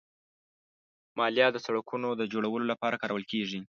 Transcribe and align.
مالیه 1.17 1.47
د 1.51 1.57
سړکونو 1.65 2.07
جوړولو 2.33 2.65
لپاره 2.71 2.99
کارول 3.01 3.23
کېږي. 3.31 3.59